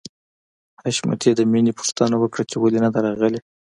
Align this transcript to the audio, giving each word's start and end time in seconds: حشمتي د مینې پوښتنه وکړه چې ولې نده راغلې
حشمتي 0.81 1.31
د 1.35 1.41
مینې 1.51 1.71
پوښتنه 1.79 2.15
وکړه 2.19 2.43
چې 2.49 2.55
ولې 2.57 2.79
نده 2.85 2.99
راغلې 3.05 3.39